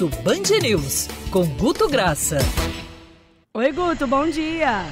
Almoço 0.00 0.08
Band 0.22 0.58
News, 0.62 1.08
com 1.30 1.44
Guto 1.56 1.86
Graça. 1.86 2.38
Oi, 3.52 3.70
Guto, 3.70 4.06
bom 4.06 4.26
dia. 4.30 4.86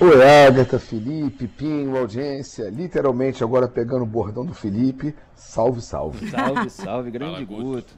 Oi, 0.00 0.46
Agatha, 0.46 0.76
Felipe, 0.76 1.46
Pinho, 1.46 1.96
audiência. 1.96 2.68
Literalmente 2.68 3.44
agora 3.44 3.68
pegando 3.68 4.02
o 4.02 4.06
bordão 4.06 4.44
do 4.44 4.52
Felipe. 4.52 5.14
Salve, 5.36 5.80
salve. 5.80 6.28
Salve, 6.30 6.70
salve, 6.70 7.10
grande 7.12 7.46
Fala, 7.46 7.62
Guto. 7.62 7.94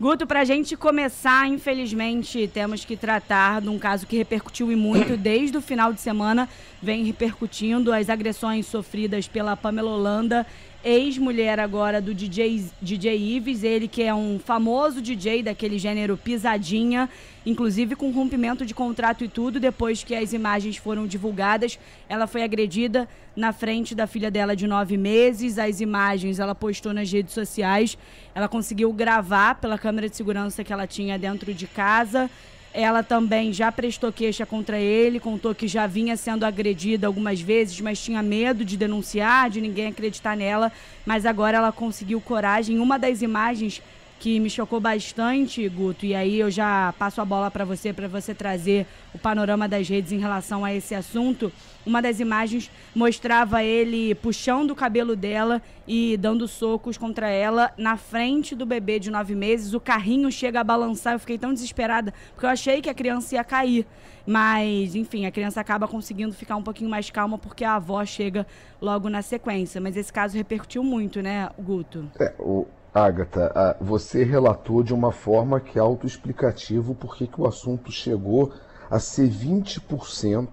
Guto, 0.00 0.26
para 0.26 0.40
a 0.40 0.44
gente 0.44 0.76
começar, 0.76 1.46
infelizmente, 1.46 2.48
temos 2.52 2.84
que 2.84 2.96
tratar 2.96 3.60
de 3.60 3.68
um 3.68 3.78
caso 3.78 4.06
que 4.06 4.16
repercutiu 4.16 4.72
e 4.72 4.76
muito 4.76 5.14
desde 5.16 5.56
o 5.56 5.62
final 5.62 5.92
de 5.92 6.00
semana, 6.00 6.48
vem 6.82 7.04
repercutindo 7.04 7.92
as 7.92 8.10
agressões 8.10 8.66
sofridas 8.66 9.28
pela 9.28 9.56
Pamela 9.56 9.90
Holanda 9.90 10.44
ex-mulher 10.86 11.58
agora 11.58 12.00
do 12.00 12.14
DJ, 12.14 12.64
DJ 12.80 13.18
Ives, 13.18 13.64
ele 13.64 13.88
que 13.88 14.04
é 14.04 14.14
um 14.14 14.38
famoso 14.38 15.02
DJ 15.02 15.42
daquele 15.42 15.80
gênero 15.80 16.16
pisadinha, 16.16 17.10
inclusive 17.44 17.96
com 17.96 18.12
rompimento 18.12 18.64
de 18.64 18.72
contrato 18.72 19.24
e 19.24 19.28
tudo, 19.28 19.58
depois 19.58 20.04
que 20.04 20.14
as 20.14 20.32
imagens 20.32 20.76
foram 20.76 21.04
divulgadas, 21.04 21.76
ela 22.08 22.28
foi 22.28 22.44
agredida 22.44 23.08
na 23.34 23.52
frente 23.52 23.96
da 23.96 24.06
filha 24.06 24.30
dela 24.30 24.54
de 24.54 24.68
nove 24.68 24.96
meses, 24.96 25.58
as 25.58 25.80
imagens 25.80 26.38
ela 26.38 26.54
postou 26.54 26.94
nas 26.94 27.10
redes 27.10 27.34
sociais, 27.34 27.98
ela 28.32 28.48
conseguiu 28.48 28.92
gravar 28.92 29.56
pela 29.56 29.76
câmera 29.76 30.08
de 30.08 30.16
segurança 30.16 30.62
que 30.62 30.72
ela 30.72 30.86
tinha 30.86 31.18
dentro 31.18 31.52
de 31.52 31.66
casa, 31.66 32.30
ela 32.76 33.02
também 33.02 33.54
já 33.54 33.72
prestou 33.72 34.12
queixa 34.12 34.44
contra 34.44 34.78
ele, 34.78 35.18
contou 35.18 35.54
que 35.54 35.66
já 35.66 35.86
vinha 35.86 36.14
sendo 36.14 36.44
agredida 36.44 37.06
algumas 37.06 37.40
vezes, 37.40 37.80
mas 37.80 37.98
tinha 37.98 38.22
medo 38.22 38.66
de 38.66 38.76
denunciar, 38.76 39.48
de 39.48 39.62
ninguém 39.62 39.86
acreditar 39.86 40.36
nela. 40.36 40.70
Mas 41.06 41.24
agora 41.24 41.56
ela 41.56 41.72
conseguiu 41.72 42.20
coragem. 42.20 42.78
Uma 42.78 42.98
das 42.98 43.22
imagens 43.22 43.80
que 44.18 44.40
me 44.40 44.48
chocou 44.48 44.80
bastante, 44.80 45.68
Guto, 45.68 46.06
e 46.06 46.14
aí 46.14 46.40
eu 46.40 46.50
já 46.50 46.94
passo 46.98 47.20
a 47.20 47.24
bola 47.24 47.50
para 47.50 47.64
você, 47.64 47.92
para 47.92 48.08
você 48.08 48.34
trazer 48.34 48.86
o 49.14 49.18
panorama 49.18 49.68
das 49.68 49.88
redes 49.88 50.12
em 50.12 50.18
relação 50.18 50.64
a 50.64 50.72
esse 50.72 50.94
assunto. 50.94 51.52
Uma 51.84 52.02
das 52.02 52.18
imagens 52.18 52.70
mostrava 52.94 53.62
ele 53.62 54.14
puxando 54.16 54.70
o 54.70 54.74
cabelo 54.74 55.14
dela 55.14 55.62
e 55.86 56.16
dando 56.16 56.48
socos 56.48 56.98
contra 56.98 57.28
ela 57.28 57.72
na 57.76 57.96
frente 57.96 58.54
do 58.54 58.66
bebê 58.66 58.98
de 58.98 59.10
nove 59.10 59.34
meses. 59.34 59.74
O 59.74 59.80
carrinho 59.80 60.32
chega 60.32 60.60
a 60.60 60.64
balançar, 60.64 61.12
eu 61.12 61.20
fiquei 61.20 61.38
tão 61.38 61.52
desesperada, 61.52 62.12
porque 62.32 62.46
eu 62.46 62.50
achei 62.50 62.80
que 62.80 62.90
a 62.90 62.94
criança 62.94 63.36
ia 63.36 63.44
cair. 63.44 63.86
Mas, 64.26 64.96
enfim, 64.96 65.24
a 65.24 65.30
criança 65.30 65.60
acaba 65.60 65.86
conseguindo 65.86 66.34
ficar 66.34 66.56
um 66.56 66.62
pouquinho 66.62 66.90
mais 66.90 67.10
calma 67.10 67.38
porque 67.38 67.64
a 67.64 67.76
avó 67.76 68.04
chega 68.04 68.44
logo 68.80 69.08
na 69.08 69.22
sequência. 69.22 69.80
Mas 69.80 69.96
esse 69.96 70.12
caso 70.12 70.36
repercutiu 70.36 70.82
muito, 70.82 71.22
né, 71.22 71.48
Guto? 71.56 72.10
É, 72.18 72.34
o, 72.40 72.66
Agatha, 72.96 73.76
você 73.78 74.24
relatou 74.24 74.82
de 74.82 74.94
uma 74.94 75.12
forma 75.12 75.60
que 75.60 75.78
é 75.78 75.82
autoexplicativo 75.82 76.94
porque 76.94 77.26
que 77.26 77.38
o 77.38 77.46
assunto 77.46 77.92
chegou 77.92 78.54
a 78.90 78.98
ser 78.98 79.28
20% 79.28 80.48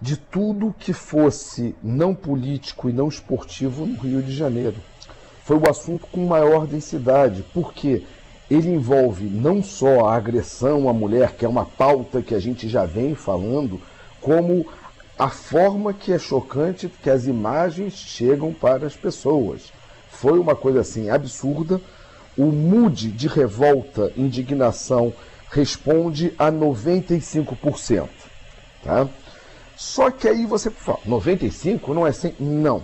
de 0.00 0.16
tudo 0.16 0.74
que 0.76 0.92
fosse 0.92 1.76
não 1.80 2.16
político 2.16 2.90
e 2.90 2.92
não 2.92 3.06
esportivo 3.06 3.86
no 3.86 3.96
Rio 3.96 4.20
de 4.20 4.32
Janeiro. 4.32 4.74
Foi 5.44 5.56
o 5.56 5.70
assunto 5.70 6.08
com 6.08 6.26
maior 6.26 6.66
densidade, 6.66 7.44
porque 7.54 8.04
ele 8.50 8.70
envolve 8.70 9.26
não 9.26 9.62
só 9.62 10.06
a 10.06 10.16
agressão 10.16 10.88
à 10.88 10.92
mulher, 10.92 11.36
que 11.36 11.44
é 11.44 11.48
uma 11.48 11.64
pauta 11.64 12.20
que 12.20 12.34
a 12.34 12.40
gente 12.40 12.68
já 12.68 12.86
vem 12.86 13.14
falando, 13.14 13.80
como 14.20 14.66
a 15.16 15.28
forma 15.28 15.94
que 15.94 16.12
é 16.12 16.18
chocante 16.18 16.88
que 16.88 17.08
as 17.08 17.26
imagens 17.26 17.92
chegam 17.92 18.52
para 18.52 18.84
as 18.84 18.96
pessoas 18.96 19.77
foi 20.10 20.38
uma 20.38 20.56
coisa 20.56 20.80
assim 20.80 21.10
absurda. 21.10 21.80
O 22.36 22.46
mood 22.46 23.10
de 23.10 23.26
revolta, 23.26 24.12
indignação 24.16 25.12
responde 25.50 26.32
a 26.38 26.52
95%, 26.52 28.08
tá? 28.84 29.08
Só 29.76 30.10
que 30.10 30.28
aí 30.28 30.44
você 30.44 30.70
fala, 30.70 30.98
95 31.06 31.94
não 31.94 32.06
é 32.06 32.12
100? 32.12 32.34
Não. 32.40 32.82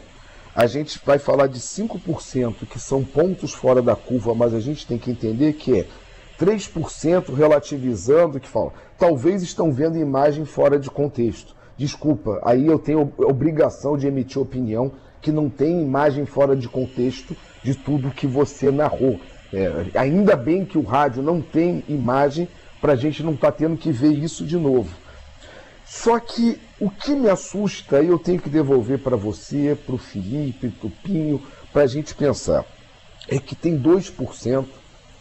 A 0.55 0.67
gente 0.67 1.01
vai 1.05 1.19
falar 1.19 1.49
de 1.49 1.59
5% 1.59 2.67
que 2.67 2.79
são 2.79 3.03
pontos 3.03 3.53
fora 3.53 3.83
da 3.83 3.97
curva, 3.97 4.35
mas 4.35 4.55
a 4.55 4.61
gente 4.61 4.87
tem 4.87 4.97
que 4.97 5.11
entender 5.11 5.55
que 5.55 5.81
é 5.81 5.87
3% 6.39 7.35
relativizando 7.35 8.39
que 8.41 8.49
fala, 8.49 8.73
talvez 8.99 9.43
estão 9.43 9.73
vendo 9.73 9.99
imagem 9.99 10.45
fora 10.45 10.79
de 10.79 10.91
contexto. 10.91 11.55
Desculpa, 11.77 12.41
aí 12.45 12.67
eu 12.67 12.79
tenho 12.79 13.13
obrigação 13.19 13.97
de 13.97 14.07
emitir 14.07 14.41
opinião 14.41 14.93
que 15.25 15.33
não 15.33 15.49
tem 15.49 15.81
imagem 15.81 16.27
fora 16.27 16.55
de 16.55 16.69
contexto 16.69 17.35
de 17.63 17.75
tudo 17.75 18.11
que 18.11 18.27
você 18.27 18.71
narrou. 18.71 19.19
É, 19.51 19.87
ainda 19.95 20.37
bem 20.37 20.67
que 20.67 20.77
o 20.77 20.83
rádio 20.83 21.23
não 21.23 21.41
tem 21.41 21.83
imagem 21.89 22.47
para 22.79 22.93
a 22.93 22.97
gente 22.97 23.23
não 23.23 23.33
estar 23.33 23.51
tá 23.51 23.57
tendo 23.57 23.79
que 23.79 23.91
ver 23.91 24.13
isso 24.13 24.45
de 24.45 24.59
novo. 24.59 24.95
Só 25.87 26.21
que 26.21 26.61
o 26.79 26.91
que 26.91 27.13
me 27.13 27.31
assusta, 27.31 28.03
e 28.03 28.09
eu 28.09 28.19
tenho 28.19 28.39
que 28.39 28.51
devolver 28.51 28.99
para 28.99 29.17
você, 29.17 29.75
para 29.87 29.95
o 29.95 29.99
Felipe, 29.99 30.69
para 30.69 30.89
o 30.89 30.91
Pinho, 30.91 31.41
para 31.73 31.83
a 31.83 31.87
gente 31.87 32.15
pensar, 32.15 32.63
é 33.27 33.39
que 33.39 33.55
tem 33.55 33.81
2% 33.81 34.67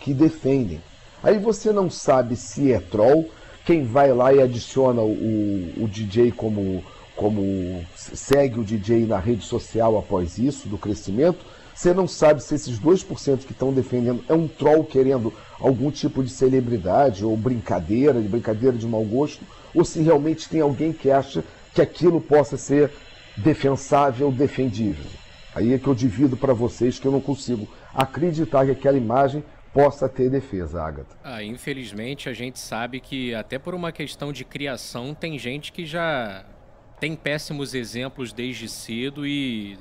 que 0.02 0.14
defendem. 0.14 0.82
Aí 1.24 1.40
você 1.40 1.72
não 1.72 1.90
sabe 1.90 2.36
se 2.36 2.74
é 2.74 2.80
troll, 2.82 3.30
quem 3.66 3.86
vai 3.86 4.12
lá 4.12 4.34
e 4.34 4.42
adiciona 4.42 5.02
o, 5.02 5.74
o 5.78 5.88
DJ 5.88 6.34
como 6.34 6.84
como 7.16 7.86
segue 7.96 8.60
o 8.60 8.64
DJ 8.64 9.06
na 9.06 9.20
rede 9.20 9.46
social 9.46 9.98
após 9.98 10.38
isso, 10.38 10.68
do 10.68 10.78
crescimento, 10.78 11.46
você 11.74 11.94
não 11.94 12.08
sabe 12.08 12.42
se 12.42 12.54
esses 12.54 12.80
2% 12.80 13.46
que 13.46 13.52
estão 13.52 13.74
defendendo 13.74 14.24
é 14.30 14.34
um 14.34 14.48
troll 14.48 14.84
querendo 14.84 15.34
algum 15.60 15.90
tipo 15.90 16.24
de 16.24 16.30
celebridade 16.30 17.26
ou 17.26 17.36
brincadeira, 17.36 18.22
de 18.22 18.28
brincadeira 18.28 18.78
de 18.78 18.88
mau 18.88 19.04
gosto, 19.04 19.44
ou 19.74 19.84
se 19.84 20.02
realmente 20.02 20.48
tem 20.48 20.62
alguém 20.62 20.94
que 20.94 21.10
acha 21.10 21.44
que 21.74 21.82
aquilo 21.82 22.22
possa 22.22 22.58
ser 22.58 22.92
defensável, 23.36 24.32
defendível. 24.32 25.10
Aí 25.56 25.74
é 25.74 25.80
que 25.80 25.88
eu 25.88 25.96
divido 25.96 26.38
para 26.38 26.54
vocês 26.54 27.00
que 27.00 27.08
eu 27.08 27.12
não 27.12 27.22
consigo 27.22 27.68
acreditar 27.94 28.66
que 28.66 28.72
aquela 28.72 28.98
imagem 28.98 29.44
possa 29.74 30.08
ter 30.08 30.30
defesa, 30.30 30.84
Agatha. 30.84 31.18
Ah, 31.24 31.44
infelizmente 31.44 32.30
a 32.30 32.34
gente 32.34 32.60
sabe 32.60 33.00
que 33.00 33.34
até 33.34 33.58
por 33.58 33.74
uma 33.74 33.92
questão 33.92 34.32
de 34.32 34.46
criação 34.46 35.16
tem 35.16 35.38
gente 35.40 35.72
que 35.72 35.86
já 35.86 36.46
tem 37.04 37.18
péssimos 37.18 37.74
exemplos 37.74 38.32
desde 38.32 38.70
cedo 38.70 39.28
e, 39.28 39.78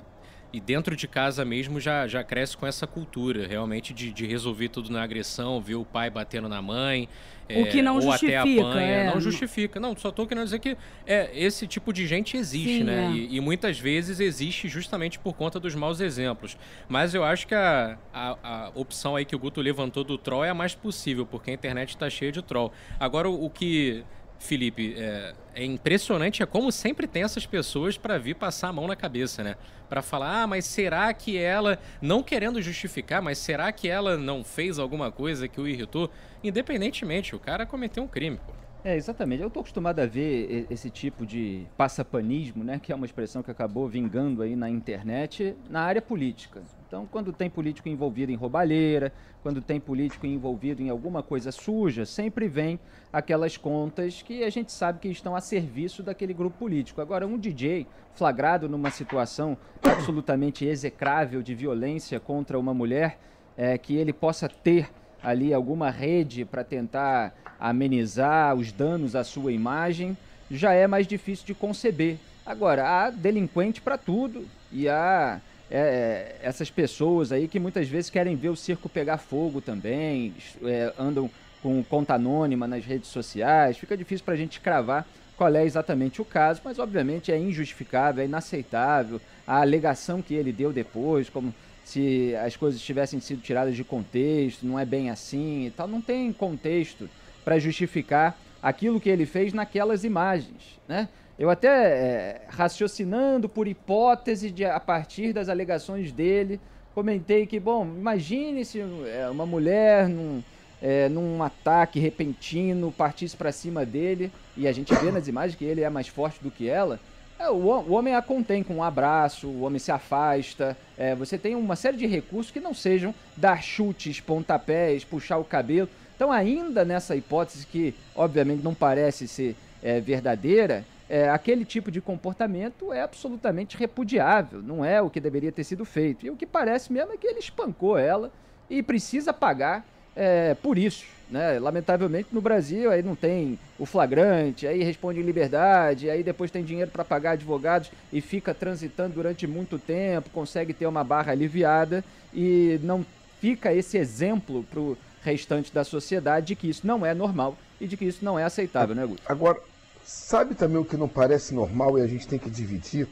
e 0.53 0.59
dentro 0.59 0.97
de 0.97 1.07
casa 1.07 1.45
mesmo 1.45 1.79
já, 1.79 2.09
já 2.09 2.25
cresce 2.25 2.57
com 2.57 2.67
essa 2.67 2.85
cultura, 2.85 3.47
realmente, 3.47 3.95
de, 3.95 4.13
de 4.13 4.27
resolver 4.27 4.71
tudo 4.71 4.91
na 4.91 5.05
agressão, 5.05 5.61
ver 5.61 5.77
o 5.77 5.85
pai 5.85 6.11
batendo 6.11 6.49
na 6.49 6.61
mãe. 6.61 7.09
O 7.49 7.61
é, 7.61 7.65
que 7.67 7.81
não 7.81 7.95
ou 7.95 8.03
justifica. 8.03 8.41
Até 8.41 8.51
apanha. 8.51 8.87
É. 8.87 9.15
Não 9.15 9.21
justifica. 9.21 9.79
Não, 9.79 9.97
só 9.97 10.09
estou 10.09 10.27
querendo 10.27 10.47
dizer 10.47 10.59
que 10.59 10.77
é, 11.07 11.31
esse 11.33 11.65
tipo 11.69 11.93
de 11.93 12.09
gente 12.09 12.37
existe, 12.37 12.79
Sim, 12.79 12.83
né? 12.83 13.07
É. 13.07 13.11
E, 13.13 13.37
e, 13.37 13.41
muitas 13.41 13.79
vezes 13.79 14.19
existe 14.19 14.69
justamente 14.69 15.17
por 15.21 15.35
conta 15.35 15.61
dos 15.61 15.77
maus 15.77 16.01
exemplos. 16.01 16.59
Mas 16.89 17.15
eu 17.15 17.23
acho 17.23 17.47
que 17.47 17.55
a, 17.55 17.99
a, 18.13 18.37
a 18.43 18.73
opção 18.75 19.15
aí 19.15 19.25
que 19.25 19.37
o 19.37 19.39
Guto 19.39 19.61
levantou 19.61 20.03
do 20.03 20.19
troll 20.19 20.45
é 20.45 20.51
a 20.51 20.55
mais 20.55 20.75
possível, 20.75 21.25
porque 21.25 21.53
a 21.53 21.55
internet 21.55 21.91
está 21.91 22.11
cheia 22.11 22.33
de 22.33 22.43
troll. 22.43 22.73
Agora, 22.99 23.31
o, 23.31 23.45
o 23.45 23.49
que 23.49 24.05
Felipe, 24.43 24.95
é, 24.99 25.35
é, 25.55 25.65
impressionante 25.65 26.43
é 26.43 26.47
como 26.47 26.73
sempre 26.73 27.07
tem 27.07 27.23
essas 27.23 27.47
pessoas 27.47 27.97
para 27.97 28.19
vir 28.19 28.35
passar 28.35 28.69
a 28.69 28.73
mão 28.73 28.89
na 28.89 28.97
cabeça, 28.97 29.43
né? 29.45 29.55
Para 29.89 30.03
falar, 30.03 30.43
ah, 30.43 30.47
mas 30.49 30.65
será 30.65 31.15
que 31.15 31.39
ela, 31.39 31.79
não 32.01 32.25
querendo 32.25 32.61
justificar, 32.61 33.23
mas 33.23 33.39
será 33.39 33.71
que 33.71 33.89
ela 33.89 34.17
não 34.17 34.43
fez 34.43 34.81
alguma 34.81 35.13
coisa 35.13 35.47
que 35.47 35.61
o 35.61 35.69
irritou? 35.69 36.11
Independentemente, 36.43 37.37
o 37.37 37.39
cara 37.39 37.65
cometeu 37.65 38.03
um 38.03 38.09
crime, 38.09 38.39
pô. 38.45 38.62
É, 38.85 38.97
exatamente. 38.97 39.41
Eu 39.41 39.47
estou 39.47 39.61
acostumado 39.61 40.01
a 40.01 40.07
ver 40.07 40.67
esse 40.69 40.91
tipo 40.91 41.25
de 41.25 41.65
passapanismo, 41.77 42.65
né, 42.65 42.81
que 42.83 42.91
é 42.91 42.95
uma 42.95 43.07
expressão 43.07 43.41
que 43.41 43.51
acabou 43.51 43.89
vingando 43.89 44.43
aí 44.43 44.57
na 44.57 44.69
internet, 44.69 45.57
na 45.71 45.83
área 45.83 46.03
política. 46.03 46.61
Então, 46.89 47.07
quando 47.07 47.33
tem 47.33 47.49
político 47.49 47.89
envolvido 47.89 48.33
em 48.33 48.35
roubalheira, 48.35 49.13
quando 49.41 49.63
tem 49.63 49.79
político 49.79 50.27
envolvido 50.27 50.83
em 50.83 50.91
alguma 50.91 51.23
coisa 51.23 51.53
suja, 51.53 52.05
sempre 52.05 52.49
vem 52.49 52.79
aquelas 53.13 53.57
contas 53.57 54.21
que 54.21 54.43
a 54.43 54.51
gente 54.51 54.73
sabe 54.73 54.99
que 54.99 55.09
estão 55.09 55.37
a 55.37 55.41
serviço 55.41 56.03
daquele 56.03 56.35
grupo 56.35 56.59
político. 56.59 57.01
Agora, 57.01 57.25
um 57.25 57.39
DJ 57.39 57.87
flagrado 58.15 58.69
numa 58.69 58.91
situação 58.91 59.57
absolutamente 59.83 60.67
execrável 60.67 61.41
de 61.41 61.55
violência 61.55 62.19
contra 62.19 62.59
uma 62.59 62.75
mulher, 62.75 63.19
é, 63.57 63.79
que 63.79 63.95
ele 63.95 64.13
possa 64.13 64.49
ter 64.49 64.91
ali 65.23 65.55
alguma 65.55 65.91
rede 65.91 66.45
para 66.45 66.65
tentar 66.65 67.35
amenizar 67.59 68.55
os 68.55 68.73
danos 68.73 69.15
à 69.15 69.23
sua 69.23 69.53
imagem, 69.53 70.17
já 70.51 70.73
é 70.73 70.87
mais 70.87 71.07
difícil 71.07 71.47
de 71.47 71.55
conceber. 71.55 72.19
Agora, 72.45 72.89
há 72.89 73.11
delinquente 73.11 73.81
para 73.81 73.97
tudo 73.97 74.47
e 74.71 74.89
há 74.89 75.41
é, 75.71 76.37
é, 76.43 76.47
essas 76.47 76.71
pessoas 76.71 77.33
aí 77.33 77.49
que 77.49 77.59
muitas 77.59 77.89
vezes 77.89 78.11
querem 78.11 78.37
ver 78.37 78.51
o 78.51 78.57
circo 78.57 78.89
pegar 78.89 79.17
fogo 79.17 79.61
também, 79.61 80.35
é, 80.65 80.93
andam 80.99 81.31
com 81.63 81.83
conta 81.85 82.15
anônima 82.15 82.67
nas 82.67 82.85
redes 82.85 83.09
sociais, 83.09 83.79
fica 83.79 83.97
difícil 83.97 84.25
para 84.25 84.35
a 84.35 84.37
gente 84.37 84.61
cravar 84.61 85.07
qual 85.35 85.55
é 85.55 85.65
exatamente 85.65 86.21
o 86.21 86.25
caso, 86.25 86.61
mas 86.65 86.79
obviamente 86.79 87.33
é 87.33 87.39
injustificável, 87.39 88.23
é 88.23 88.27
inaceitável 88.27 89.21
a 89.47 89.61
alegação 89.61 90.21
que 90.21 90.35
ele 90.35 90.53
deu 90.53 90.73
depois, 90.73 91.31
como 91.31 91.55
se 91.85 92.35
as 92.37 92.57
coisas 92.57 92.81
tivessem 92.81 93.21
sido 93.21 93.43
tiradas 93.43 93.75
de 93.75 93.85
contexto, 93.85 94.67
não 94.67 94.79
é 94.79 94.85
bem 94.85 95.11
assim 95.11 95.67
e 95.67 95.71
tal. 95.71 95.89
Não 95.89 96.01
tem 96.01 96.33
contexto 96.33 97.09
para 97.45 97.59
justificar 97.59 98.39
aquilo 98.63 99.01
que 99.01 99.09
ele 99.09 99.27
fez 99.27 99.53
naquelas 99.53 100.05
imagens, 100.05 100.81
né? 100.87 101.09
Eu 101.39 101.51
até 101.51 101.69
é, 101.69 102.43
raciocinando 102.49 103.49
por 103.49 103.67
hipótese 103.67 104.51
de, 104.51 104.65
a 104.65 104.79
partir 104.79 105.33
das 105.33 105.49
alegações 105.49 106.13
dele, 106.13 106.61
comentei 106.95 107.47
que, 107.47 107.59
bom, 107.59 107.85
imagine 107.85 108.65
se 108.65 108.81
é, 108.81 109.29
uma 109.29 109.47
mulher 109.47 110.09
num, 110.09 110.43
é, 110.81 111.09
num 111.09 111.43
ataque 111.43 111.99
repentino 111.99 112.93
partisse 112.93 113.37
para 113.37 113.51
cima 113.51 113.85
dele 113.85 114.31
e 114.57 114.69
a 114.69 114.73
gente 114.73 114.95
vê 114.95 115.11
nas 115.11 115.27
imagens 115.27 115.57
que 115.57 115.65
ele 115.65 115.81
é 115.81 115.91
mais 115.91 116.07
forte 116.07 116.43
do 116.43 116.51
que 116.51 116.69
ela. 116.69 117.01
É, 117.43 117.51
o, 117.51 117.57
o, 117.57 117.93
homem 117.95 118.15
a 118.15 118.23
contém 118.23 118.63
com 118.63 118.77
um 118.77 118.83
abraço, 118.85 119.49
o 119.49 119.63
homem 119.63 119.81
se 119.81 119.91
afasta. 119.91 120.77
É, 120.97 121.13
você 121.13 121.37
tem 121.37 121.57
uma 121.57 121.75
série 121.75 121.97
de 121.97 122.07
recursos 122.07 122.53
que 122.53 122.61
não 122.61 122.73
sejam 122.73 123.13
dar 123.37 123.61
chutes, 123.61 124.21
pontapés, 124.21 125.03
puxar 125.03 125.39
o 125.39 125.45
cabelo. 125.45 125.89
Então, 126.15 126.31
ainda 126.31 126.85
nessa 126.85 127.17
hipótese 127.17 127.67
que, 127.67 127.97
obviamente, 128.15 128.63
não 128.63 128.77
parece 128.77 129.27
ser 129.27 129.57
é, 129.83 129.99
verdadeira, 129.99 130.85
é, 131.11 131.29
aquele 131.31 131.65
tipo 131.65 131.91
de 131.91 132.01
comportamento 132.01 132.93
é 132.93 133.03
absolutamente 133.03 133.77
repudiável, 133.77 134.63
não 134.63 134.85
é 134.85 135.03
o 135.03 135.11
que 135.11 135.19
deveria 135.19 135.51
ter 135.51 135.65
sido 135.65 135.85
feito. 135.85 136.25
E 136.25 136.31
o 136.31 136.37
que 136.37 136.47
parece 136.47 136.93
mesmo 136.93 137.13
é 137.13 137.17
que 137.17 137.27
ele 137.27 137.41
espancou 137.41 137.99
ela 137.99 138.31
e 138.71 138.85
precisa 138.85 139.33
pagar 139.33 139.85
é, 140.15 140.55
por 140.55 140.79
isso. 140.79 141.05
Né? 141.33 141.59
Lamentavelmente 141.59 142.29
no 142.31 142.43
Brasil 142.43 142.91
aí 142.91 143.03
não 143.03 143.17
tem 143.17 143.59
o 143.79 143.87
flagrante, 143.87 144.67
aí 144.67 144.83
responde 144.83 145.19
em 145.19 145.23
liberdade, 145.23 146.11
aí 146.11 146.23
depois 146.23 146.51
tem 146.51 146.63
dinheiro 146.63 146.91
para 146.91 147.03
pagar 147.03 147.31
advogados 147.31 147.91
e 148.13 148.21
fica 148.21 148.53
transitando 148.53 149.15
durante 149.15 149.47
muito 149.47 149.79
tempo, 149.79 150.29
consegue 150.29 150.75
ter 150.75 150.87
uma 150.87 151.03
barra 151.03 151.33
aliviada 151.33 152.05
e 152.35 152.79
não 152.83 153.03
fica 153.41 153.73
esse 153.73 153.97
exemplo 153.97 154.63
para 154.71 154.79
o 154.79 154.97
restante 155.25 155.73
da 155.73 155.85
sociedade 155.85 156.49
de 156.49 156.55
que 156.55 156.69
isso 156.69 156.87
não 156.87 157.07
é 157.07 157.15
normal 157.15 157.57
e 157.81 157.87
de 157.87 157.97
que 157.97 158.05
isso 158.05 158.23
não 158.23 158.39
é 158.39 158.45
aceitável, 158.45 158.95
né, 158.95 159.07
Guto? 159.07 159.23
Agora, 159.25 159.59
sabe 160.05 160.55
também 160.55 160.77
o 160.77 160.85
que 160.85 160.99
não 160.99 161.09
parece 161.09 161.55
normal 161.55 161.99
e 161.99 162.03
a 162.03 162.07
gente 162.07 162.29
tem 162.29 162.39
que 162.39 162.51
dividir? 162.51 163.09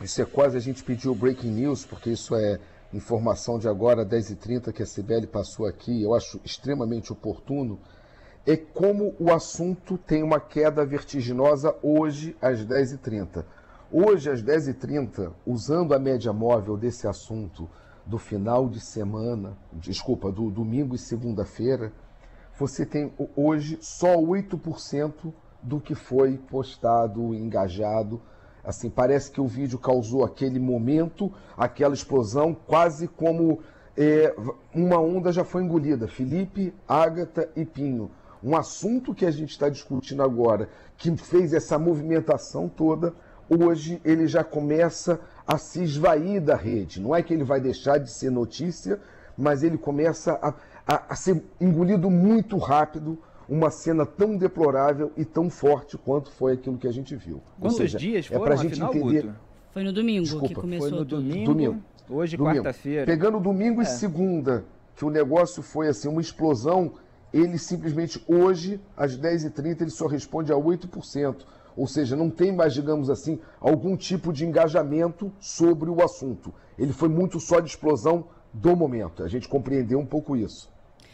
Isso 0.00 0.22
é 0.22 0.24
quase 0.24 0.56
a 0.56 0.60
gente 0.60 0.82
pediu 0.82 1.12
o 1.12 1.14
breaking 1.14 1.50
news, 1.50 1.84
porque 1.84 2.08
isso 2.08 2.34
é 2.34 2.58
informação 2.92 3.58
de 3.58 3.68
agora, 3.68 4.04
10h30, 4.04 4.72
que 4.72 4.82
a 4.82 4.86
Cibele 4.86 5.26
passou 5.26 5.66
aqui, 5.66 6.02
eu 6.02 6.14
acho 6.14 6.40
extremamente 6.44 7.12
oportuno, 7.12 7.78
é 8.46 8.56
como 8.56 9.14
o 9.20 9.32
assunto 9.32 9.98
tem 9.98 10.22
uma 10.22 10.40
queda 10.40 10.84
vertiginosa 10.86 11.74
hoje 11.82 12.34
às 12.40 12.64
10h30. 12.64 13.44
Hoje 13.92 14.30
às 14.30 14.42
10h30, 14.42 15.32
usando 15.46 15.92
a 15.94 15.98
média 15.98 16.32
móvel 16.32 16.76
desse 16.76 17.06
assunto 17.06 17.68
do 18.06 18.18
final 18.18 18.68
de 18.68 18.80
semana, 18.80 19.56
desculpa, 19.72 20.32
do 20.32 20.50
domingo 20.50 20.94
e 20.94 20.98
segunda-feira, 20.98 21.92
você 22.58 22.86
tem 22.86 23.12
hoje 23.36 23.78
só 23.82 24.16
8% 24.16 25.32
do 25.62 25.78
que 25.78 25.94
foi 25.94 26.38
postado, 26.38 27.34
engajado 27.34 28.20
Assim, 28.68 28.90
parece 28.90 29.30
que 29.30 29.40
o 29.40 29.46
vídeo 29.46 29.78
causou 29.78 30.22
aquele 30.22 30.60
momento, 30.60 31.32
aquela 31.56 31.94
explosão, 31.94 32.52
quase 32.52 33.08
como 33.08 33.60
é, 33.96 34.34
uma 34.74 35.00
onda 35.00 35.32
já 35.32 35.42
foi 35.42 35.62
engolida. 35.62 36.06
Felipe, 36.06 36.74
Ágata 36.86 37.48
e 37.56 37.64
Pinho. 37.64 38.10
Um 38.44 38.54
assunto 38.54 39.14
que 39.14 39.24
a 39.24 39.30
gente 39.30 39.52
está 39.52 39.70
discutindo 39.70 40.22
agora, 40.22 40.68
que 40.98 41.16
fez 41.16 41.54
essa 41.54 41.78
movimentação 41.78 42.68
toda, 42.68 43.14
hoje 43.48 44.02
ele 44.04 44.26
já 44.26 44.44
começa 44.44 45.18
a 45.46 45.56
se 45.56 45.82
esvair 45.82 46.38
da 46.38 46.54
rede. 46.54 47.00
Não 47.00 47.16
é 47.16 47.22
que 47.22 47.32
ele 47.32 47.44
vai 47.44 47.62
deixar 47.62 47.96
de 47.96 48.10
ser 48.10 48.28
notícia, 48.30 49.00
mas 49.34 49.62
ele 49.62 49.78
começa 49.78 50.38
a, 50.42 50.48
a, 50.86 51.04
a 51.08 51.16
ser 51.16 51.42
engolido 51.58 52.10
muito 52.10 52.58
rápido 52.58 53.18
uma 53.48 53.70
cena 53.70 54.04
tão 54.04 54.36
deplorável 54.36 55.10
e 55.16 55.24
tão 55.24 55.48
forte 55.48 55.96
quanto 55.96 56.30
foi 56.30 56.52
aquilo 56.52 56.76
que 56.76 56.86
a 56.86 56.92
gente 56.92 57.16
viu. 57.16 57.40
Quantos 57.58 57.78
seja, 57.78 57.98
dias 57.98 58.26
foram, 58.26 58.42
é 58.42 58.44
pra 58.44 58.56
gente 58.56 58.72
afinal, 58.72 58.94
entender... 58.94 59.22
Guto? 59.22 59.34
Foi 59.72 59.82
no 59.82 59.92
domingo 59.92 60.24
Desculpa, 60.24 60.48
que 60.48 60.54
começou 60.54 60.88
Foi 60.88 60.98
no 60.98 61.04
domingo, 61.04 61.52
domingo. 61.52 61.82
hoje 62.10 62.36
quarta-feira. 62.36 63.06
Pegando 63.06 63.38
domingo 63.38 63.80
é. 63.80 63.84
e 63.84 63.86
segunda, 63.86 64.64
que 64.96 65.04
o 65.04 65.10
negócio 65.10 65.62
foi 65.62 65.88
assim, 65.88 66.08
uma 66.08 66.20
explosão, 66.20 66.92
ele 67.32 67.58
simplesmente 67.58 68.22
hoje, 68.26 68.80
às 68.96 69.16
10h30, 69.16 69.82
ele 69.82 69.90
só 69.90 70.06
responde 70.06 70.52
a 70.52 70.56
8%. 70.56 71.36
Ou 71.76 71.86
seja, 71.86 72.16
não 72.16 72.28
tem 72.28 72.50
mais, 72.50 72.74
digamos 72.74 73.08
assim, 73.08 73.38
algum 73.60 73.96
tipo 73.96 74.32
de 74.32 74.44
engajamento 74.44 75.30
sobre 75.38 75.88
o 75.88 76.02
assunto. 76.02 76.52
Ele 76.76 76.92
foi 76.92 77.08
muito 77.08 77.38
só 77.38 77.60
de 77.60 77.68
explosão 77.68 78.24
do 78.52 78.74
momento. 78.74 79.22
A 79.22 79.28
gente 79.28 79.48
compreendeu 79.48 80.00
um 80.00 80.06
pouco 80.06 80.36
isso. 80.36 80.68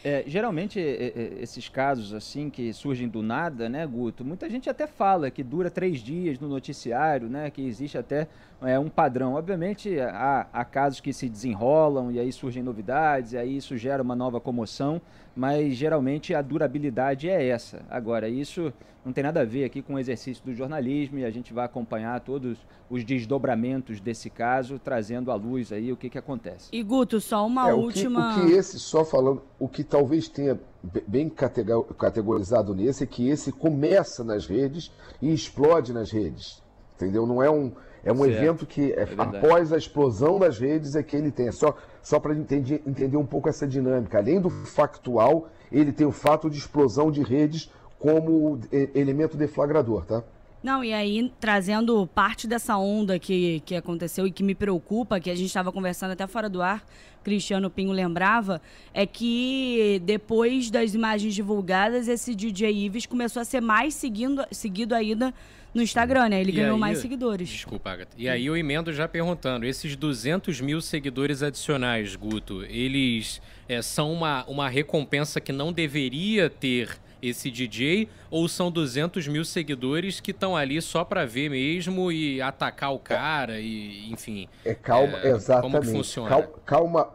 É, 0.06 0.22
geralmente, 0.26 0.78
esses 0.78 1.66
casos 1.70 2.12
assim 2.12 2.50
que 2.50 2.74
surgem 2.74 3.08
do 3.08 3.22
nada, 3.22 3.70
né, 3.70 3.86
Guto? 3.86 4.22
Muita 4.22 4.50
gente 4.50 4.68
até 4.68 4.86
fala 4.86 5.30
que 5.30 5.42
dura 5.42 5.70
três 5.70 6.00
dias 6.00 6.38
no 6.38 6.46
noticiário, 6.46 7.26
né? 7.26 7.50
Que 7.50 7.66
existe 7.66 7.96
até 7.96 8.28
é, 8.66 8.78
um 8.78 8.88
padrão. 8.88 9.34
Obviamente, 9.34 9.98
há, 10.00 10.46
há 10.52 10.64
casos 10.64 11.00
que 11.00 11.12
se 11.12 11.28
desenrolam 11.28 12.10
e 12.10 12.18
aí 12.18 12.32
surgem 12.32 12.62
novidades, 12.62 13.32
e 13.32 13.38
aí 13.38 13.56
isso 13.56 13.76
gera 13.76 14.02
uma 14.02 14.14
nova 14.14 14.40
comoção, 14.40 15.00
mas 15.34 15.74
geralmente 15.74 16.34
a 16.34 16.42
durabilidade 16.42 17.28
é 17.28 17.46
essa. 17.48 17.82
Agora, 17.88 18.28
isso 18.28 18.72
não 19.04 19.12
tem 19.12 19.22
nada 19.22 19.42
a 19.42 19.44
ver 19.44 19.64
aqui 19.64 19.82
com 19.82 19.94
o 19.94 19.98
exercício 19.98 20.42
do 20.44 20.54
jornalismo 20.54 21.18
e 21.18 21.24
a 21.24 21.30
gente 21.30 21.52
vai 21.52 21.66
acompanhar 21.66 22.18
todos 22.20 22.56
os 22.88 23.04
desdobramentos 23.04 24.00
desse 24.00 24.30
caso, 24.30 24.78
trazendo 24.78 25.30
à 25.30 25.34
luz 25.34 25.72
aí 25.72 25.92
o 25.92 25.96
que, 25.96 26.08
que 26.08 26.16
acontece. 26.16 26.70
E 26.72 26.82
Guto, 26.82 27.20
só 27.20 27.46
uma 27.46 27.68
é, 27.68 27.74
última. 27.74 28.32
O 28.32 28.34
que, 28.34 28.40
o 28.40 28.46
que 28.46 28.52
esse, 28.52 28.78
só 28.78 29.04
falando, 29.04 29.42
o 29.58 29.68
que 29.68 29.84
talvez 29.84 30.28
tenha 30.28 30.58
bem 31.06 31.28
categorizado 31.28 32.74
nesse 32.74 33.04
é 33.04 33.06
que 33.06 33.28
esse 33.28 33.52
começa 33.52 34.24
nas 34.24 34.46
redes 34.46 34.90
e 35.20 35.32
explode 35.32 35.92
nas 35.92 36.10
redes. 36.10 36.62
Entendeu? 36.96 37.26
Não 37.26 37.42
é 37.42 37.50
um. 37.50 37.72
É 38.04 38.12
um 38.12 38.18
certo. 38.18 38.30
evento 38.30 38.66
que, 38.66 38.92
é, 38.92 39.02
é 39.02 39.08
após 39.16 39.72
a 39.72 39.76
explosão 39.76 40.38
das 40.38 40.58
redes, 40.58 40.94
é 40.94 41.02
que 41.02 41.16
ele 41.16 41.30
tem. 41.30 41.48
É 41.48 41.52
só, 41.52 41.76
só 42.02 42.20
para 42.20 42.34
entender, 42.34 42.82
entender 42.86 43.16
um 43.16 43.26
pouco 43.26 43.48
essa 43.48 43.66
dinâmica. 43.66 44.18
Além 44.18 44.40
do 44.40 44.50
factual, 44.50 45.48
ele 45.72 45.92
tem 45.92 46.06
o 46.06 46.12
fato 46.12 46.50
de 46.50 46.58
explosão 46.58 47.10
de 47.10 47.22
redes 47.22 47.70
como 47.98 48.60
elemento 48.94 49.36
deflagrador, 49.36 50.04
tá? 50.04 50.22
Não, 50.64 50.82
e 50.82 50.94
aí, 50.94 51.30
trazendo 51.38 52.06
parte 52.06 52.46
dessa 52.46 52.78
onda 52.78 53.18
que, 53.18 53.60
que 53.66 53.76
aconteceu 53.76 54.26
e 54.26 54.30
que 54.30 54.42
me 54.42 54.54
preocupa, 54.54 55.20
que 55.20 55.28
a 55.28 55.34
gente 55.34 55.48
estava 55.48 55.70
conversando 55.70 56.12
até 56.12 56.26
fora 56.26 56.48
do 56.48 56.62
ar, 56.62 56.82
Cristiano 57.22 57.68
Pinho 57.68 57.92
lembrava, 57.92 58.62
é 58.94 59.04
que 59.04 60.00
depois 60.04 60.70
das 60.70 60.94
imagens 60.94 61.34
divulgadas, 61.34 62.08
esse 62.08 62.34
DJ 62.34 62.72
Ives 62.86 63.04
começou 63.04 63.42
a 63.42 63.44
ser 63.44 63.60
mais 63.60 63.92
seguindo, 63.92 64.42
seguido 64.50 64.94
ainda 64.94 65.34
no 65.74 65.82
Instagram, 65.82 66.28
né? 66.28 66.40
Ele 66.40 66.50
e 66.50 66.54
ganhou 66.54 66.74
aí, 66.74 66.80
mais 66.80 66.98
seguidores. 66.98 67.48
Desculpa, 67.48 67.90
Agatha. 67.90 68.14
E 68.16 68.28
aí 68.28 68.46
eu 68.46 68.56
emendo 68.56 68.92
já 68.92 69.08
perguntando, 69.08 69.66
esses 69.66 69.96
200 69.96 70.60
mil 70.60 70.80
seguidores 70.80 71.42
adicionais, 71.42 72.14
Guto, 72.14 72.64
eles 72.64 73.42
é, 73.68 73.82
são 73.82 74.12
uma, 74.12 74.44
uma 74.44 74.68
recompensa 74.68 75.40
que 75.40 75.52
não 75.52 75.72
deveria 75.72 76.48
ter 76.48 76.98
esse 77.20 77.50
DJ 77.50 78.08
ou 78.30 78.46
são 78.48 78.70
200 78.70 79.26
mil 79.28 79.44
seguidores 79.44 80.20
que 80.20 80.30
estão 80.30 80.54
ali 80.54 80.80
só 80.82 81.04
para 81.04 81.24
ver 81.24 81.48
mesmo 81.48 82.12
e 82.12 82.40
atacar 82.42 82.92
o 82.92 82.98
cara 82.98 83.58
e 83.60 84.10
enfim 84.10 84.46
é 84.62 84.74
calma 84.74 85.18
é, 85.22 85.30
exatamente 85.30 85.72
como 85.72 85.96
funciona 85.96 86.28
calma, 86.28 86.48
calma 86.66 87.10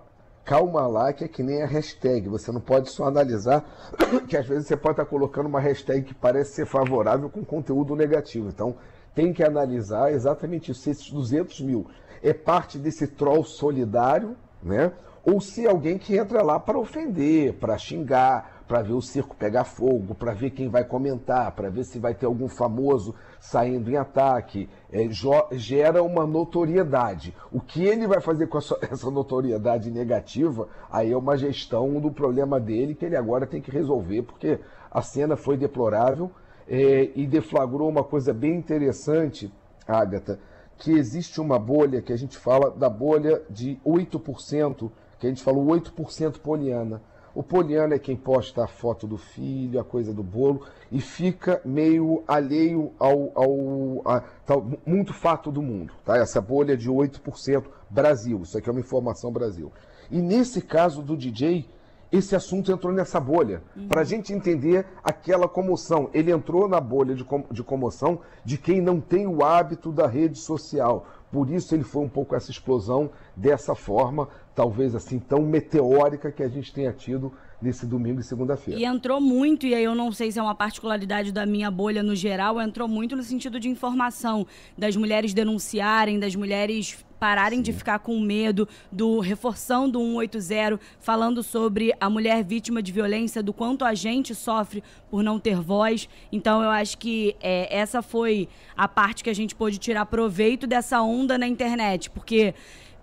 calma 0.50 0.88
lá 0.88 1.14
que 1.14 1.24
é 1.24 1.28
que 1.28 1.44
nem 1.44 1.62
a 1.62 1.68
hashtag. 1.68 2.28
Você 2.28 2.52
não 2.52 2.60
pode 2.60 2.90
só 2.90 3.06
analisar 3.06 3.64
que 4.28 4.36
às 4.36 4.48
vezes 4.48 4.68
você 4.68 4.76
pode 4.76 4.94
estar 4.94 5.06
colocando 5.06 5.46
uma 5.46 5.60
hashtag 5.60 6.02
que 6.02 6.14
parece 6.16 6.54
ser 6.54 6.66
favorável 6.66 7.30
com 7.30 7.46
conteúdo 7.46 7.96
negativo. 7.96 8.50
Então 8.50 8.76
tem 9.14 9.32
que 9.32 9.44
analisar 9.44 10.12
exatamente 10.12 10.74
se 10.74 10.90
esses 10.90 11.12
200 11.12 11.62
mil 11.62 11.86
é 12.24 12.34
parte 12.34 12.80
desse 12.80 13.06
troll 13.06 13.44
solidário 13.44 14.36
né? 14.62 14.92
Ou 15.24 15.40
se 15.40 15.66
é 15.66 15.70
alguém 15.70 15.98
que 15.98 16.18
entra 16.18 16.42
lá 16.42 16.60
para 16.60 16.78
ofender 16.78 17.54
para 17.54 17.78
xingar 17.78 18.59
para 18.70 18.84
ver 18.84 18.94
o 18.94 19.02
circo 19.02 19.36
pegar 19.36 19.64
fogo, 19.64 20.14
para 20.14 20.32
ver 20.32 20.52
quem 20.52 20.70
vai 20.70 20.84
comentar, 20.84 21.52
para 21.54 21.72
ver 21.72 21.84
se 21.84 21.98
vai 21.98 22.14
ter 22.14 22.28
algum 22.28 22.48
famoso 22.48 23.16
saindo 23.40 23.90
em 23.90 23.98
ataque. 23.98 24.70
É, 24.92 25.10
gera 25.54 26.04
uma 26.04 26.28
notoriedade. 26.28 27.36
O 27.52 27.60
que 27.60 27.84
ele 27.84 28.06
vai 28.06 28.22
fazer 28.22 28.46
com 28.46 28.60
essa 28.62 29.10
notoriedade 29.10 29.90
negativa, 29.90 30.70
aí 30.92 31.12
é 31.12 31.18
uma 31.18 31.36
gestão 31.36 32.00
do 32.00 32.12
problema 32.12 32.60
dele 32.60 32.94
que 32.94 33.06
ele 33.06 33.16
agora 33.16 33.48
tem 33.48 33.60
que 33.60 33.72
resolver, 33.72 34.22
porque 34.22 34.60
a 34.92 35.02
cena 35.02 35.36
foi 35.36 35.58
deplorável 35.58 36.30
é, 36.68 37.10
e 37.16 37.26
deflagrou 37.26 37.90
uma 37.90 38.04
coisa 38.04 38.32
bem 38.36 38.56
interessante, 38.56 39.52
Agatha, 39.88 40.40
que 40.78 40.92
existe 40.92 41.42
uma 41.42 41.58
bolha 41.58 42.04
que 42.04 42.14
a 42.14 42.18
gente 42.18 42.38
fala 42.38 42.70
da 42.70 42.88
bolha 42.88 43.42
de 43.50 43.80
8%, 43.84 44.92
que 45.18 45.26
a 45.26 45.30
gente 45.30 45.42
falou 45.42 45.66
8% 45.66 46.38
poliana 46.38 47.02
o 47.34 47.44
Poliana 47.44 47.96
é 47.96 48.00
quem 48.00 48.16
posta 48.16 48.64
a 48.64 48.68
foto 48.68 49.08
do 49.08 49.18
filho, 49.18 49.80
a 49.80 49.84
coisa 49.84 50.14
do 50.14 50.24
bolo, 50.24 50.66
e 50.92 51.00
fica 51.00 51.62
meio 51.64 52.24
alheio 52.28 52.92
ao, 53.00 53.32
ao 53.36 54.02
a, 54.06 54.24
muito 54.86 55.14
fato 55.14 55.52
do 55.52 55.62
mundo. 55.62 55.94
Tá? 56.04 56.18
Essa 56.18 56.42
bolha 56.42 56.76
de 56.76 56.90
8% 56.90 57.64
Brasil, 57.90 58.42
isso 58.42 58.58
aqui 58.58 58.70
é 58.70 58.72
uma 58.72 58.82
informação 58.82 59.32
Brasil. 59.32 59.72
E 60.12 60.22
nesse 60.22 60.62
caso 60.62 61.02
do 61.02 61.16
DJ, 61.16 61.68
esse 62.12 62.36
assunto 62.36 62.72
entrou 62.72 62.92
nessa 62.92 63.20
bolha. 63.20 63.62
Uhum. 63.76 63.88
Para 63.88 64.02
a 64.02 64.04
gente 64.04 64.34
entender 64.34 64.86
aquela 65.04 65.48
comoção. 65.48 66.10
Ele 66.14 66.32
entrou 66.32 66.68
na 66.68 66.80
bolha 66.80 67.14
de, 67.14 67.24
com, 67.24 67.44
de 67.52 67.64
comoção 67.64 68.20
de 68.44 68.58
quem 68.58 68.82
não 68.82 69.00
tem 69.00 69.28
o 69.28 69.44
hábito 69.44 69.92
da 69.92 70.08
rede 70.08 70.40
social. 70.40 71.06
Por 71.32 71.50
isso 71.50 71.76
ele 71.76 71.84
foi 71.84 72.04
um 72.04 72.10
pouco 72.10 72.36
essa 72.36 72.50
explosão 72.50 73.12
dessa 73.36 73.76
forma, 73.76 74.28
talvez 74.56 74.96
assim, 74.96 75.20
tão 75.20 75.42
meteórica 75.42 76.32
que 76.32 76.42
a 76.42 76.48
gente 76.48 76.74
tenha 76.74 76.92
tido 76.92 77.32
nesse 77.62 77.86
domingo 77.86 78.20
e 78.20 78.24
segunda-feira. 78.24 78.80
E 78.80 78.86
entrou 78.86 79.20
muito, 79.20 79.66
e 79.66 79.76
aí 79.76 79.84
eu 79.84 79.96
não 79.96 80.12
sei 80.12 80.32
se 80.32 80.40
é 80.40 80.42
uma 80.42 80.56
particularidade 80.56 81.32
da 81.32 81.46
minha 81.46 81.70
bolha 81.70 82.02
no 82.02 82.16
geral, 82.16 82.60
entrou 82.62 82.88
muito 82.88 83.16
no 83.16 83.24
sentido 83.24 83.60
de 83.60 83.70
informação, 83.70 84.48
das 84.78 84.96
mulheres 84.96 85.34
denunciarem, 85.34 86.20
das 86.20 86.36
mulheres 86.36 87.06
pararem 87.20 87.60
Sim. 87.60 87.64
de 87.64 87.74
ficar 87.74 88.00
com 88.00 88.18
medo, 88.20 88.68
do 88.92 89.20
reforção 89.20 89.90
do 89.90 90.00
180, 90.00 90.80
falando 91.00 91.44
sobre 91.44 91.92
a 92.00 92.10
mulher 92.10 92.44
vítima 92.44 92.82
de 92.82 92.92
violência, 92.92 93.44
do 93.44 93.52
quanto 93.52 93.84
a 93.84 93.94
gente 93.94 94.34
sofre 94.34 94.82
por 95.12 95.22
não 95.22 95.38
ter 95.38 95.60
voz. 95.60 96.08
Então 96.32 96.64
eu 96.64 96.70
acho 96.70 96.98
que 96.98 97.36
é, 97.42 97.78
essa 97.78 98.02
foi 98.02 98.48
a 98.76 98.88
parte 98.88 99.24
que 99.24 99.30
a 99.30 99.36
gente 99.36 99.54
pôde 99.54 99.78
tirar 99.78 100.06
proveito 100.06 100.66
dessa 100.66 101.02
onda 101.02 101.38
na 101.38 101.48
internet, 101.48 102.10
porque 102.10 102.54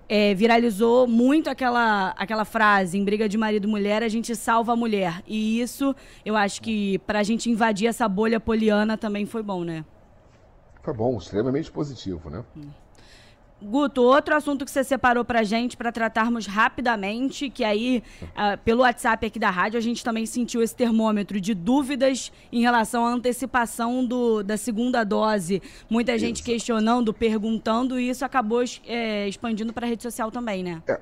é, 0.08 0.34
viralizou 0.34 1.06
muito 1.06 1.50
aquela, 1.50 2.10
aquela 2.10 2.44
frase, 2.44 2.98
em 2.98 3.04
briga 3.04 3.28
de 3.28 3.36
marido 3.36 3.66
e 3.66 3.70
mulher, 3.70 4.02
a 4.02 4.08
gente 4.08 4.34
salva 4.36 4.72
a 4.72 4.76
mulher. 4.76 5.22
E 5.26 5.60
isso, 5.60 5.94
eu 6.24 6.36
acho 6.36 6.62
que 6.62 6.98
para 7.00 7.20
a 7.20 7.22
gente 7.22 7.50
invadir 7.50 7.88
essa 7.88 8.08
bolha 8.08 8.38
poliana 8.38 8.96
também 8.96 9.26
foi 9.26 9.42
bom, 9.42 9.64
né? 9.64 9.84
Foi 10.82 10.94
bom, 10.94 11.18
extremamente 11.18 11.70
positivo, 11.70 12.30
né? 12.30 12.44
Hum. 12.56 12.70
Guto, 13.60 14.02
outro 14.02 14.34
assunto 14.34 14.66
que 14.66 14.70
você 14.70 14.84
separou 14.84 15.24
pra 15.24 15.42
gente 15.42 15.78
para 15.78 15.90
tratarmos 15.90 16.46
rapidamente, 16.46 17.48
que 17.48 17.64
aí, 17.64 18.02
uh, 18.22 18.58
pelo 18.62 18.82
WhatsApp 18.82 19.26
aqui 19.26 19.38
da 19.38 19.48
rádio, 19.48 19.78
a 19.78 19.80
gente 19.80 20.04
também 20.04 20.26
sentiu 20.26 20.62
esse 20.62 20.74
termômetro 20.74 21.40
de 21.40 21.54
dúvidas 21.54 22.30
em 22.52 22.60
relação 22.60 23.06
à 23.06 23.10
antecipação 23.10 24.04
do, 24.04 24.42
da 24.42 24.58
segunda 24.58 25.02
dose. 25.04 25.62
Muita 25.88 26.18
gente 26.18 26.42
questionando, 26.42 27.14
perguntando, 27.14 27.98
e 27.98 28.10
isso 28.10 28.26
acabou 28.26 28.62
é, 28.86 29.26
expandindo 29.26 29.72
para 29.72 29.86
a 29.86 29.88
rede 29.88 30.02
social 30.02 30.30
também, 30.30 30.62
né? 30.62 30.82
É, 30.86 31.00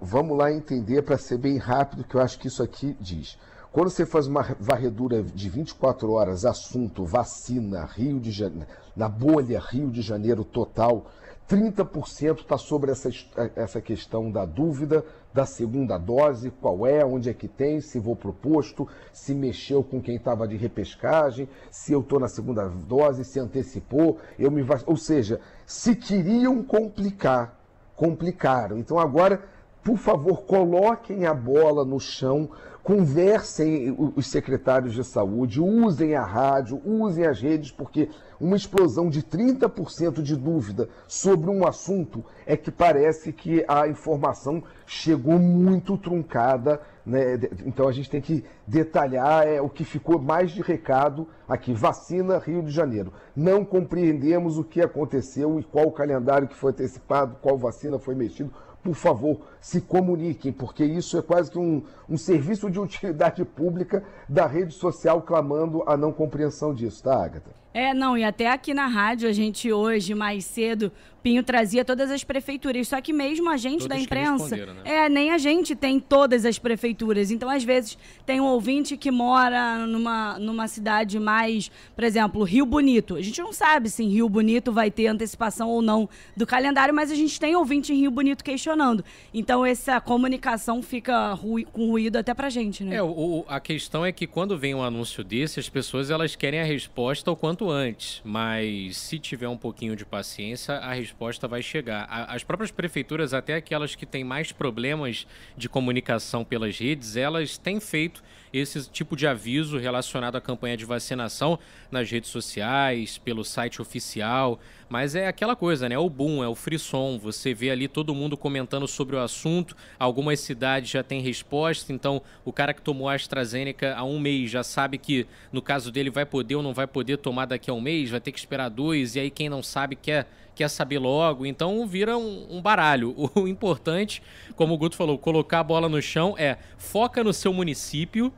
vamos 0.00 0.36
lá 0.36 0.52
entender 0.52 1.02
para 1.02 1.16
ser 1.16 1.38
bem 1.38 1.58
rápido, 1.58 2.02
que 2.02 2.16
eu 2.16 2.20
acho 2.20 2.40
que 2.40 2.48
isso 2.48 2.62
aqui 2.62 2.96
diz. 3.00 3.38
Quando 3.70 3.90
você 3.90 4.04
faz 4.04 4.26
uma 4.26 4.42
varredura 4.58 5.22
de 5.22 5.48
24 5.48 6.10
horas, 6.10 6.44
assunto 6.44 7.04
vacina, 7.04 7.84
Rio 7.84 8.18
de 8.18 8.32
Janeiro, 8.32 8.66
na 8.96 9.08
bolha 9.08 9.60
Rio 9.60 9.90
de 9.90 10.02
Janeiro 10.02 10.42
total, 10.42 11.06
30% 11.48 12.40
está 12.40 12.58
sobre 12.58 12.90
essa, 12.90 13.08
essa 13.56 13.80
questão 13.80 14.30
da 14.30 14.44
dúvida 14.44 15.04
da 15.32 15.46
segunda 15.46 15.96
dose, 15.96 16.50
qual 16.50 16.86
é, 16.86 17.04
onde 17.04 17.30
é 17.30 17.34
que 17.34 17.48
tem, 17.48 17.80
se 17.80 17.98
vou 17.98 18.14
para 18.14 18.28
o 18.28 18.34
posto, 18.34 18.86
se 19.12 19.34
mexeu 19.34 19.82
com 19.82 20.00
quem 20.00 20.16
estava 20.16 20.46
de 20.46 20.56
repescagem, 20.56 21.48
se 21.70 21.92
eu 21.92 22.00
estou 22.00 22.20
na 22.20 22.28
segunda 22.28 22.68
dose, 22.68 23.24
se 23.24 23.40
antecipou, 23.40 24.18
eu 24.38 24.50
me 24.50 24.64
ou 24.84 24.96
seja, 24.96 25.40
se 25.64 25.96
queriam 25.96 26.62
complicar, 26.62 27.58
complicaram. 27.96 28.76
Então 28.76 28.98
agora, 28.98 29.42
por 29.88 29.96
favor, 29.96 30.42
coloquem 30.42 31.24
a 31.24 31.32
bola 31.32 31.82
no 31.82 31.98
chão, 31.98 32.50
conversem 32.82 33.96
os 34.14 34.26
secretários 34.26 34.92
de 34.92 35.02
saúde, 35.02 35.62
usem 35.62 36.14
a 36.14 36.22
rádio, 36.22 36.78
usem 36.84 37.26
as 37.26 37.40
redes, 37.40 37.70
porque 37.70 38.10
uma 38.38 38.54
explosão 38.54 39.08
de 39.08 39.22
30% 39.22 40.20
de 40.20 40.36
dúvida 40.36 40.90
sobre 41.06 41.48
um 41.48 41.66
assunto 41.66 42.22
é 42.44 42.54
que 42.54 42.70
parece 42.70 43.32
que 43.32 43.64
a 43.66 43.88
informação 43.88 44.62
chegou 44.86 45.38
muito 45.38 45.96
truncada. 45.96 46.82
Né? 47.04 47.40
Então 47.64 47.88
a 47.88 47.92
gente 47.92 48.10
tem 48.10 48.20
que 48.20 48.44
detalhar 48.66 49.46
é, 49.46 49.58
o 49.58 49.70
que 49.70 49.84
ficou 49.84 50.20
mais 50.20 50.50
de 50.50 50.60
recado 50.60 51.26
aqui. 51.48 51.72
Vacina 51.72 52.36
Rio 52.38 52.62
de 52.62 52.70
Janeiro. 52.70 53.10
Não 53.34 53.64
compreendemos 53.64 54.58
o 54.58 54.64
que 54.64 54.82
aconteceu 54.82 55.58
e 55.58 55.64
qual 55.64 55.86
o 55.86 55.92
calendário 55.92 56.46
que 56.46 56.54
foi 56.54 56.72
antecipado, 56.72 57.36
qual 57.40 57.56
vacina 57.56 57.98
foi 57.98 58.14
mexido 58.14 58.52
por 58.88 58.94
favor, 58.94 59.40
se 59.60 59.82
comuniquem, 59.82 60.50
porque 60.50 60.82
isso 60.82 61.18
é 61.18 61.22
quase 61.22 61.50
que 61.50 61.58
um, 61.58 61.82
um 62.08 62.16
serviço 62.16 62.70
de 62.70 62.80
utilidade 62.80 63.44
pública 63.44 64.02
da 64.26 64.46
rede 64.46 64.72
social 64.72 65.20
clamando 65.20 65.82
a 65.86 65.94
não 65.94 66.10
compreensão 66.10 66.72
disso, 66.72 67.02
tá, 67.02 67.22
Agatha? 67.22 67.57
É, 67.72 67.92
não, 67.92 68.16
e 68.16 68.24
até 68.24 68.48
aqui 68.48 68.72
na 68.72 68.86
rádio, 68.86 69.28
a 69.28 69.32
gente 69.32 69.72
hoje, 69.72 70.14
mais 70.14 70.44
cedo, 70.44 70.90
Pinho 71.22 71.42
trazia 71.42 71.84
todas 71.84 72.10
as 72.10 72.22
prefeituras. 72.22 72.88
Só 72.88 73.00
que 73.00 73.12
mesmo 73.12 73.50
a 73.50 73.56
gente 73.56 73.80
Todos 73.80 73.88
da 73.88 73.98
imprensa. 73.98 74.56
Né? 74.56 74.74
É, 74.84 75.08
nem 75.08 75.30
a 75.30 75.38
gente 75.38 75.74
tem 75.74 75.98
todas 75.98 76.44
as 76.44 76.58
prefeituras. 76.58 77.30
Então, 77.30 77.50
às 77.50 77.64
vezes, 77.64 77.98
tem 78.24 78.40
um 78.40 78.44
ouvinte 78.44 78.96
que 78.96 79.10
mora 79.10 79.86
numa, 79.86 80.38
numa 80.38 80.68
cidade 80.68 81.18
mais, 81.18 81.70
por 81.94 82.04
exemplo, 82.04 82.42
Rio 82.44 82.64
Bonito. 82.64 83.16
A 83.16 83.22
gente 83.22 83.40
não 83.40 83.52
sabe 83.52 83.90
se 83.90 84.02
em 84.02 84.08
Rio 84.08 84.28
Bonito 84.28 84.72
vai 84.72 84.90
ter 84.90 85.08
antecipação 85.08 85.68
ou 85.68 85.82
não 85.82 86.08
do 86.36 86.46
calendário, 86.46 86.94
mas 86.94 87.10
a 87.10 87.14
gente 87.14 87.38
tem 87.38 87.56
ouvinte 87.56 87.92
em 87.92 87.96
Rio 87.96 88.10
Bonito 88.10 88.44
questionando. 88.44 89.04
Então, 89.34 89.66
essa 89.66 90.00
comunicação 90.00 90.80
fica 90.82 91.32
ru 91.32 91.58
com 91.72 91.90
ruído 91.90 92.16
até 92.16 92.32
pra 92.32 92.48
gente, 92.48 92.84
né? 92.84 92.96
É, 92.96 93.02
o, 93.02 93.44
a 93.48 93.58
questão 93.58 94.06
é 94.06 94.12
que 94.12 94.26
quando 94.26 94.56
vem 94.56 94.74
um 94.74 94.82
anúncio 94.82 95.24
desse, 95.24 95.58
as 95.58 95.68
pessoas 95.68 96.10
elas 96.10 96.36
querem 96.36 96.60
a 96.60 96.64
resposta 96.64 97.30
o 97.30 97.36
quanto 97.36 97.57
antes. 97.66 98.20
Mas 98.24 98.96
se 98.96 99.18
tiver 99.18 99.48
um 99.48 99.56
pouquinho 99.56 99.96
de 99.96 100.04
paciência, 100.04 100.74
a 100.74 100.92
resposta 100.92 101.48
vai 101.48 101.62
chegar. 101.62 102.06
As 102.28 102.44
próprias 102.44 102.70
prefeituras, 102.70 103.32
até 103.32 103.54
aquelas 103.54 103.94
que 103.94 104.04
têm 104.04 104.22
mais 104.22 104.52
problemas 104.52 105.26
de 105.56 105.68
comunicação 105.68 106.44
pelas 106.44 106.78
redes, 106.78 107.16
elas 107.16 107.56
têm 107.56 107.80
feito 107.80 108.22
esse 108.52 108.88
tipo 108.90 109.16
de 109.16 109.26
aviso 109.26 109.78
relacionado 109.78 110.36
à 110.36 110.40
campanha 110.40 110.76
de 110.76 110.84
vacinação 110.84 111.58
nas 111.90 112.10
redes 112.10 112.30
sociais, 112.30 113.18
pelo 113.18 113.44
site 113.44 113.80
oficial. 113.80 114.58
Mas 114.88 115.14
é 115.14 115.28
aquela 115.28 115.54
coisa, 115.54 115.88
né? 115.88 115.94
É 115.94 115.98
o 115.98 116.08
boom, 116.08 116.42
é 116.42 116.48
o 116.48 116.54
frisson. 116.54 117.18
Você 117.18 117.52
vê 117.52 117.70
ali 117.70 117.88
todo 117.88 118.14
mundo 118.14 118.36
comentando 118.36 118.88
sobre 118.88 119.16
o 119.16 119.20
assunto. 119.20 119.76
Algumas 119.98 120.40
cidades 120.40 120.90
já 120.90 121.02
têm 121.02 121.20
resposta. 121.20 121.92
Então, 121.92 122.22
o 122.44 122.52
cara 122.52 122.72
que 122.72 122.80
tomou 122.80 123.08
a 123.08 123.14
AstraZeneca 123.14 123.94
há 123.94 124.04
um 124.04 124.18
mês 124.18 124.50
já 124.50 124.62
sabe 124.62 124.96
que, 124.96 125.26
no 125.52 125.60
caso 125.60 125.92
dele, 125.92 126.10
vai 126.10 126.24
poder 126.24 126.56
ou 126.56 126.62
não 126.62 126.72
vai 126.72 126.86
poder 126.86 127.18
tomar 127.18 127.44
daqui 127.44 127.70
a 127.70 127.74
um 127.74 127.80
mês, 127.80 128.10
vai 128.10 128.20
ter 128.20 128.32
que 128.32 128.38
esperar 128.38 128.70
dois. 128.70 129.14
E 129.14 129.20
aí, 129.20 129.30
quem 129.30 129.48
não 129.48 129.62
sabe 129.62 129.94
quer 129.94 130.26
quer 130.58 130.68
saber 130.68 130.98
logo, 130.98 131.46
então 131.46 131.86
vira 131.86 132.18
um, 132.18 132.56
um, 132.56 132.60
baralho. 132.60 133.14
O 133.36 133.46
importante, 133.46 134.20
como 134.56 134.74
o 134.74 134.76
Guto 134.76 134.96
falou, 134.96 135.16
colocar 135.16 135.60
a 135.60 135.62
bola 135.62 135.88
no 135.88 136.02
chão 136.02 136.34
é 136.36 136.58
foca 136.76 137.22
no 137.22 137.32
seu 137.32 137.52
município, 137.52 138.32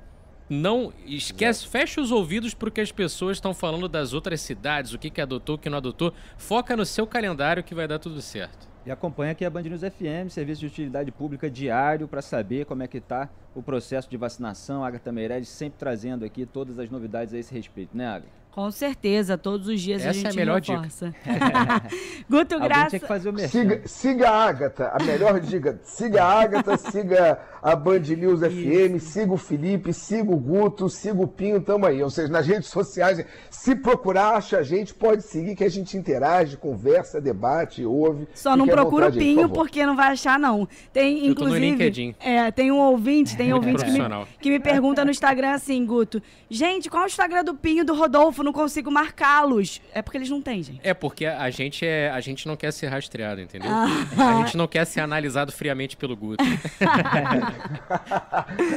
não 0.50 0.92
esquece, 1.06 1.64
fecha 1.68 2.00
os 2.00 2.10
ouvidos 2.10 2.52
porque 2.54 2.80
as 2.80 2.90
pessoas 2.90 3.36
estão 3.36 3.54
falando 3.54 3.88
das 3.88 4.12
outras 4.12 4.40
cidades, 4.40 4.92
o 4.92 4.98
que, 4.98 5.08
que 5.08 5.20
adotou, 5.20 5.54
o 5.54 5.58
que 5.58 5.70
não 5.70 5.78
adotou. 5.78 6.12
Foca 6.36 6.76
no 6.76 6.84
seu 6.84 7.06
calendário 7.06 7.62
que 7.62 7.72
vai 7.72 7.86
dar 7.86 8.00
tudo 8.00 8.20
certo. 8.20 8.68
E 8.84 8.90
acompanha 8.90 9.30
aqui 9.30 9.44
a 9.44 9.50
Band 9.50 9.62
News 9.62 9.82
FM, 9.82 10.28
serviço 10.30 10.62
de 10.62 10.66
utilidade 10.66 11.12
pública 11.12 11.48
diário 11.48 12.08
para 12.08 12.20
saber 12.20 12.64
como 12.64 12.82
é 12.82 12.88
que 12.88 12.98
está 12.98 13.28
o 13.54 13.62
processo 13.62 14.10
de 14.10 14.16
vacinação. 14.16 14.82
A 14.82 14.88
Agatha 14.88 15.12
Meireles 15.12 15.48
sempre 15.48 15.78
trazendo 15.78 16.24
aqui 16.24 16.44
todas 16.44 16.78
as 16.78 16.90
novidades 16.90 17.32
a 17.32 17.38
esse 17.38 17.54
respeito, 17.54 17.96
né, 17.96 18.08
Agatha? 18.08 18.39
Com 18.52 18.70
certeza, 18.70 19.38
todos 19.38 19.68
os 19.68 19.80
dias 19.80 20.00
Essa 20.02 20.10
a 20.10 20.12
gente 20.12 20.26
é 20.26 20.30
a 20.30 20.34
melhor 20.34 20.60
reforça. 20.60 21.06
dica. 21.06 21.82
Guto 22.28 22.58
Graça. 22.58 22.90
Tinha 22.90 23.00
que 23.00 23.06
fazer 23.06 23.32
o 23.32 23.38
siga, 23.48 23.82
siga 23.86 24.28
a 24.28 24.44
Agatha, 24.48 24.88
a 24.88 25.02
melhor 25.04 25.40
dica. 25.40 25.78
Siga 25.84 26.24
a 26.24 26.42
Agatha, 26.42 26.76
siga 26.90 27.38
a 27.62 27.76
Band 27.76 28.00
News 28.00 28.40
FM, 28.40 28.98
siga 29.00 29.32
o 29.32 29.36
Felipe, 29.36 29.92
siga 29.92 30.32
o 30.32 30.36
Guto, 30.36 30.88
siga 30.88 31.22
o 31.22 31.28
Pinho, 31.28 31.60
tamo 31.60 31.86
aí. 31.86 32.02
Ou 32.02 32.10
seja, 32.10 32.32
nas 32.32 32.46
redes 32.46 32.68
sociais, 32.68 33.24
se 33.50 33.76
procurar, 33.76 34.36
acha 34.36 34.58
a 34.58 34.62
gente, 34.62 34.94
pode 34.94 35.22
seguir 35.22 35.54
que 35.54 35.62
a 35.62 35.68
gente 35.68 35.96
interage, 35.96 36.56
conversa, 36.56 37.20
debate, 37.20 37.84
ouve. 37.84 38.26
Só 38.34 38.56
não 38.56 38.66
procura 38.66 39.08
o 39.08 39.12
Pinho 39.12 39.48
por 39.48 39.60
porque 39.60 39.86
não 39.86 39.94
vai 39.94 40.12
achar, 40.12 40.38
não. 40.38 40.66
Tem, 40.92 41.26
inclusive. 41.28 42.16
É, 42.18 42.50
tem 42.50 42.72
um 42.72 42.78
ouvinte, 42.78 43.36
tem 43.36 43.52
um 43.52 43.56
ouvinte 43.56 43.84
que 43.84 43.90
me, 43.92 44.26
que 44.40 44.50
me 44.50 44.58
pergunta 44.58 45.04
no 45.04 45.10
Instagram 45.10 45.50
assim, 45.50 45.84
Guto. 45.84 46.20
Gente, 46.48 46.90
qual 46.90 47.02
é 47.02 47.06
o 47.06 47.08
Instagram 47.08 47.44
do 47.44 47.54
Pinho 47.54 47.84
do 47.84 47.94
Rodolfo? 47.94 48.39
Não 48.42 48.52
consigo 48.52 48.90
marcá-los. 48.90 49.80
É 49.92 50.02
porque 50.02 50.18
eles 50.18 50.30
não 50.30 50.40
têm, 50.40 50.62
gente. 50.62 50.80
É 50.82 50.94
porque 50.94 51.26
a 51.26 51.50
gente 51.50 51.86
é, 51.86 52.10
a 52.10 52.20
gente 52.20 52.46
não 52.46 52.56
quer 52.56 52.72
ser 52.72 52.88
rastreado, 52.88 53.40
entendeu? 53.40 53.70
Ah. 53.70 53.86
A 54.18 54.44
gente 54.44 54.56
não 54.56 54.66
quer 54.66 54.84
ser 54.84 55.00
analisado 55.00 55.52
friamente 55.52 55.96
pelo 55.96 56.16
Guto. 56.16 56.42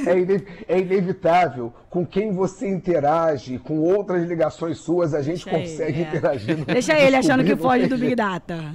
é, 0.08 0.20
ine 0.20 0.46
é, 0.68 0.80
inevitável. 0.80 1.74
Com 1.90 2.06
quem 2.06 2.34
você 2.34 2.68
interage, 2.68 3.60
com 3.60 3.80
outras 3.80 4.28
ligações 4.28 4.80
suas, 4.80 5.14
a 5.14 5.22
gente 5.22 5.46
Deixa 5.46 5.60
consegue 5.60 6.00
ele, 6.00 6.04
é. 6.04 6.08
interagir. 6.08 6.66
Deixa 6.66 7.00
ele 7.00 7.16
achando 7.16 7.44
que 7.44 7.56
foge 7.56 7.88
do 7.88 7.98
Big 7.98 8.16
Data. 8.16 8.74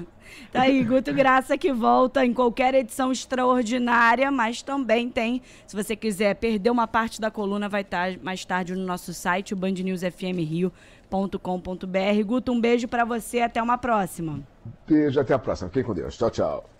Tá 0.53 0.63
aí, 0.63 0.83
Guto 0.83 1.13
Graça 1.13 1.59
que 1.59 1.73
volta 1.73 2.25
em 2.25 2.33
qualquer 2.33 2.75
edição 2.75 3.13
extraordinária, 3.13 4.31
mas 4.31 4.63
também 4.63 5.09
tem, 5.09 5.43
se 5.67 5.77
você 5.77 5.95
quiser 5.95 6.35
perder 6.35 6.71
uma 6.71 6.87
parte 6.87 7.21
da 7.21 7.31
coluna, 7.31 7.69
vai 7.69 7.83
estar 7.83 8.19
mais 8.19 8.45
tarde 8.45 8.75
no 8.75 8.85
nosso 8.85 9.13
site, 9.13 9.55
o 9.55 9.57
bandnewsfmrio.com.br. 9.57 12.25
Guto, 12.25 12.53
um 12.53 12.61
beijo 12.61 12.89
para 12.89 13.05
você, 13.05 13.41
até 13.41 13.63
uma 13.63 13.79
próxima. 13.79 14.41
Beijo, 14.87 15.21
até 15.21 15.35
a 15.35 15.39
próxima. 15.39 15.69
Fiquem 15.69 15.85
com 15.85 15.95
Deus. 15.95 16.17
Tchau, 16.17 16.31
tchau. 16.31 16.71